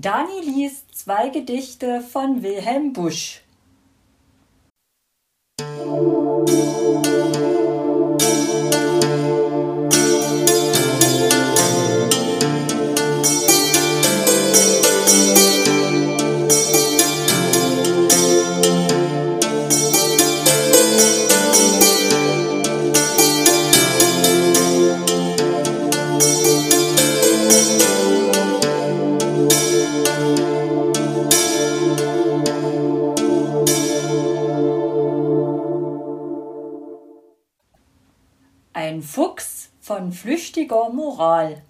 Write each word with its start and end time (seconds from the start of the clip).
Dani 0.00 0.40
liest 0.44 0.96
zwei 0.96 1.28
Gedichte 1.28 2.00
von 2.00 2.40
Wilhelm 2.40 2.92
Busch. 2.92 3.42
Ein 38.88 39.02
Fuchs 39.02 39.68
von 39.82 40.12
flüchtiger 40.12 40.88
Moral. 40.88 41.60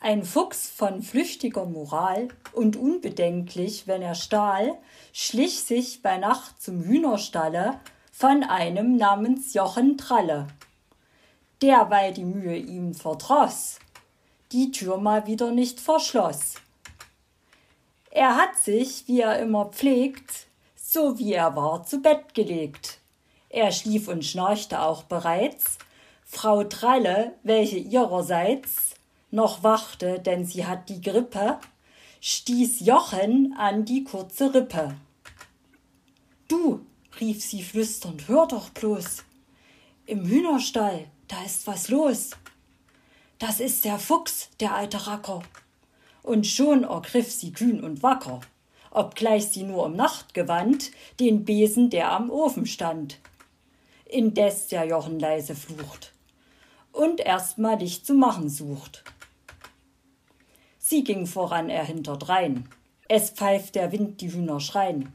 Ein 0.00 0.24
Fuchs 0.24 0.68
von 0.68 1.00
flüchtiger 1.00 1.64
Moral 1.64 2.26
und 2.54 2.74
unbedenklich, 2.74 3.86
wenn 3.86 4.02
er 4.02 4.16
stahl, 4.16 4.76
schlich 5.12 5.60
sich 5.60 6.02
bei 6.02 6.18
Nacht 6.18 6.60
zum 6.60 6.82
Hühnerstalle 6.82 7.78
von 8.10 8.42
einem 8.42 8.96
namens 8.96 9.54
Jochen 9.54 9.96
Tralle. 9.96 10.48
Der, 11.62 11.88
weil 11.88 12.12
die 12.12 12.24
Mühe 12.24 12.56
ihm 12.56 12.94
verdroß, 12.94 13.78
die 14.50 14.72
Tür 14.72 14.98
mal 14.98 15.28
wieder 15.28 15.52
nicht 15.52 15.78
verschloss. 15.78 16.54
Er 18.10 18.34
hat 18.34 18.58
sich, 18.58 19.06
wie 19.06 19.20
er 19.20 19.38
immer 19.38 19.66
pflegt, 19.66 20.48
so 20.74 21.16
wie 21.16 21.34
er 21.34 21.54
war, 21.54 21.86
zu 21.86 22.02
Bett 22.02 22.34
gelegt 22.34 22.97
er 23.50 23.72
schlief 23.72 24.08
und 24.08 24.24
schnarchte 24.24 24.80
auch 24.80 25.04
bereits. 25.04 25.78
Frau 26.24 26.64
Tralle, 26.64 27.34
welche 27.42 27.78
ihrerseits 27.78 28.94
noch 29.30 29.62
wachte, 29.62 30.20
denn 30.20 30.44
sie 30.44 30.66
hat 30.66 30.88
die 30.88 31.00
Grippe, 31.00 31.58
stieß 32.20 32.80
Jochen 32.80 33.54
an 33.58 33.84
die 33.84 34.04
kurze 34.04 34.54
Rippe. 34.54 34.94
Du, 36.48 36.84
rief 37.20 37.42
sie 37.42 37.62
flüsternd, 37.62 38.28
hör 38.28 38.46
doch 38.46 38.70
bloß. 38.70 39.24
Im 40.06 40.26
Hühnerstall, 40.26 41.06
da 41.28 41.42
ist 41.44 41.66
was 41.66 41.88
los. 41.88 42.30
Das 43.38 43.60
ist 43.60 43.84
der 43.84 43.98
Fuchs, 43.98 44.50
der 44.60 44.74
alte 44.74 45.06
Racker. 45.06 45.42
Und 46.22 46.46
schon 46.46 46.84
ergriff 46.84 47.30
sie 47.30 47.52
kühn 47.52 47.82
und 47.82 48.02
wacker, 48.02 48.40
obgleich 48.90 49.48
sie 49.48 49.62
nur 49.62 49.84
um 49.84 49.96
Nachtgewand 49.96 50.90
den 51.20 51.44
Besen, 51.44 51.88
der 51.88 52.12
am 52.12 52.30
Ofen 52.30 52.66
stand 52.66 53.18
indes 54.08 54.68
der 54.68 54.84
Jochen 54.84 55.18
leise 55.20 55.54
flucht 55.54 56.12
und 56.92 57.20
erstmal 57.20 57.78
dich 57.78 58.04
zu 58.04 58.14
machen 58.14 58.48
sucht. 58.48 59.04
Sie 60.78 61.04
ging 61.04 61.26
voran, 61.26 61.68
er 61.68 61.84
hinterdrein. 61.84 62.68
Es 63.08 63.30
pfeift 63.30 63.74
der 63.74 63.92
Wind, 63.92 64.20
die 64.20 64.32
Hühner 64.32 64.60
schreien. 64.60 65.12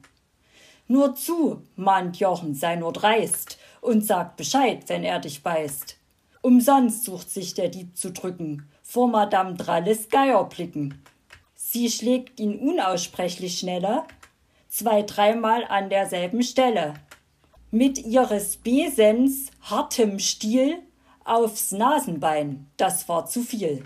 Nur 0.87 1.15
zu, 1.15 1.63
mahnt 1.75 2.17
Jochen, 2.17 2.53
sei 2.53 2.75
nur 2.75 2.93
dreist 2.93 3.57
und 3.81 4.05
sag 4.05 4.37
Bescheid, 4.37 4.83
wenn 4.87 5.03
er 5.03 5.19
dich 5.19 5.43
beißt. 5.43 5.97
Umsonst 6.41 7.05
sucht 7.05 7.29
sich 7.29 7.53
der 7.53 7.69
Dieb 7.69 7.97
zu 7.97 8.11
drücken, 8.11 8.69
vor 8.83 9.07
Madame 9.07 9.55
Dralles 9.55 10.09
Geierblicken. 10.09 11.03
Sie 11.55 11.89
schlägt 11.89 12.39
ihn 12.39 12.59
unaussprechlich 12.59 13.59
schneller, 13.59 14.05
zwei, 14.67 15.01
dreimal 15.01 15.65
an 15.65 15.89
derselben 15.89 16.43
Stelle 16.43 16.95
mit 17.73 17.97
ihres 17.97 18.57
Besens 18.57 19.49
hartem 19.61 20.19
Stiel 20.19 20.77
aufs 21.25 21.71
Nasenbein, 21.71 22.67
das 22.77 23.09
war 23.09 23.25
zu 23.25 23.41
viel. 23.41 23.83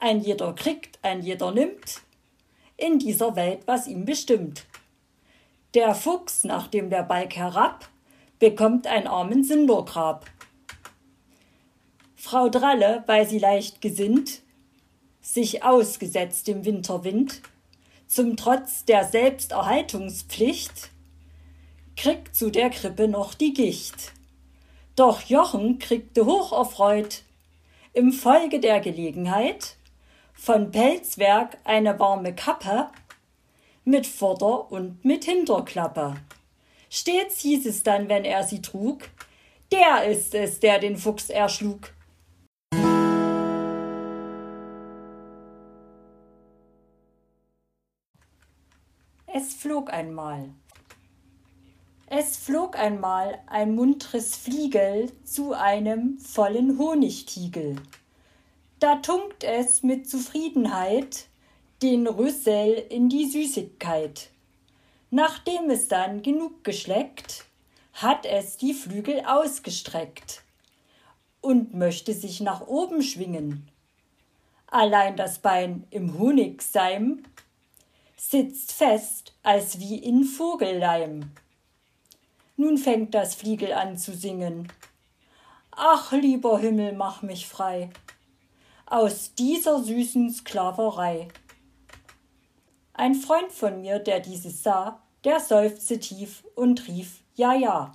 Ein 0.00 0.20
jeder 0.20 0.52
kriegt, 0.54 0.98
ein 1.02 1.22
jeder 1.22 1.52
nimmt, 1.52 2.02
in 2.76 2.98
dieser 2.98 3.36
Welt, 3.36 3.60
was 3.66 3.86
ihm 3.86 4.04
bestimmt. 4.04 4.66
Der 5.74 5.94
Fuchs, 5.94 6.42
nachdem 6.42 6.90
der 6.90 7.04
Balk 7.04 7.36
herab, 7.36 7.88
bekommt 8.40 8.88
ein 8.88 9.06
armen 9.06 9.44
Sündergrab. 9.44 10.26
Frau 12.16 12.48
Dralle, 12.48 13.04
weil 13.06 13.28
sie 13.28 13.38
leicht 13.38 13.80
gesinnt, 13.80 14.42
sich 15.20 15.62
ausgesetzt 15.62 16.48
dem 16.48 16.64
Winterwind, 16.64 17.42
zum 18.08 18.36
Trotz 18.36 18.84
der 18.84 19.04
Selbsterhaltungspflicht, 19.04 20.90
kriegt 22.00 22.34
zu 22.34 22.48
der 22.48 22.70
Krippe 22.70 23.08
noch 23.08 23.34
die 23.34 23.52
Gicht. 23.52 24.12
Doch 24.96 25.20
Jochen 25.20 25.78
kriegte 25.78 26.24
hocherfreut 26.24 27.24
im 27.92 28.10
Folge 28.10 28.58
der 28.58 28.80
Gelegenheit 28.80 29.76
von 30.32 30.70
Pelzwerk 30.70 31.58
eine 31.64 31.98
warme 31.98 32.34
Kappe 32.34 32.88
mit 33.84 34.06
Vorder- 34.06 34.72
und 34.72 35.04
mit 35.04 35.26
Hinterklappe. 35.26 36.14
Stets 36.88 37.40
hieß 37.40 37.66
es 37.66 37.82
dann, 37.82 38.08
wenn 38.08 38.24
er 38.24 38.44
sie 38.44 38.62
trug, 38.62 39.10
der 39.70 40.04
ist 40.04 40.34
es, 40.34 40.58
der 40.58 40.78
den 40.78 40.96
Fuchs 40.96 41.28
erschlug. 41.28 41.92
Es 49.26 49.52
flog 49.52 49.92
einmal 49.92 50.54
es 52.12 52.36
flog 52.36 52.76
einmal 52.76 53.38
ein 53.46 53.76
muntres 53.76 54.36
Fliegel 54.36 55.12
zu 55.22 55.52
einem 55.52 56.18
vollen 56.18 56.76
Honigtiegel. 56.76 57.76
Da 58.80 58.96
tunkt 58.96 59.44
es 59.44 59.84
mit 59.84 60.10
Zufriedenheit 60.10 61.26
den 61.82 62.08
Rüssel 62.08 62.84
in 62.90 63.08
die 63.08 63.26
Süßigkeit. 63.26 64.30
Nachdem 65.10 65.70
es 65.70 65.86
dann 65.86 66.22
genug 66.22 66.64
geschleckt, 66.64 67.44
hat 67.92 68.26
es 68.26 68.56
die 68.56 68.74
Flügel 68.74 69.22
ausgestreckt 69.24 70.42
und 71.40 71.74
möchte 71.74 72.12
sich 72.12 72.40
nach 72.40 72.66
oben 72.66 73.02
schwingen. 73.02 73.68
Allein 74.66 75.16
das 75.16 75.38
Bein 75.38 75.86
im 75.90 76.18
Honigseim 76.18 77.22
sitzt 78.16 78.72
fest 78.72 79.32
als 79.44 79.78
wie 79.78 79.96
in 79.96 80.24
Vogelleim. 80.24 81.30
Nun 82.60 82.76
fängt 82.76 83.14
das 83.14 83.34
Fliegel 83.34 83.72
an 83.72 83.96
zu 83.96 84.12
singen. 84.12 84.70
Ach, 85.70 86.12
lieber 86.12 86.58
Himmel, 86.58 86.92
mach 86.92 87.22
mich 87.22 87.46
frei 87.46 87.88
aus 88.84 89.34
dieser 89.34 89.82
süßen 89.82 90.30
Sklaverei. 90.30 91.28
Ein 92.92 93.14
Freund 93.14 93.50
von 93.50 93.80
mir, 93.80 93.98
der 93.98 94.20
dieses 94.20 94.62
sah, 94.62 95.00
der 95.24 95.40
seufzte 95.40 95.98
tief 95.98 96.44
und 96.54 96.86
rief 96.86 97.22
Ja, 97.34 97.54
ja. 97.54 97.94